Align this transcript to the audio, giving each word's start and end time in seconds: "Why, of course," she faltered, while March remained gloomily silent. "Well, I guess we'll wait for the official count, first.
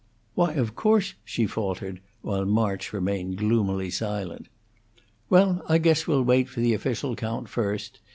"Why, 0.33 0.53
of 0.53 0.75
course," 0.75 1.13
she 1.23 1.45
faltered, 1.45 2.01
while 2.23 2.43
March 2.43 2.91
remained 2.91 3.37
gloomily 3.37 3.91
silent. 3.91 4.47
"Well, 5.29 5.61
I 5.69 5.77
guess 5.77 6.07
we'll 6.07 6.23
wait 6.23 6.49
for 6.49 6.59
the 6.59 6.73
official 6.73 7.15
count, 7.15 7.49
first. 7.49 7.99